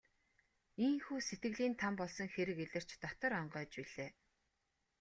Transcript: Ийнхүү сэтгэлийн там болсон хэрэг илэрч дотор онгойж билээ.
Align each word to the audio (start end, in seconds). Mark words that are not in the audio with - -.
Ийнхүү 0.85 1.19
сэтгэлийн 1.27 1.73
там 1.81 1.93
болсон 1.99 2.27
хэрэг 2.33 2.57
илэрч 2.65 2.89
дотор 3.03 3.31
онгойж 3.41 3.71
билээ. 3.83 4.09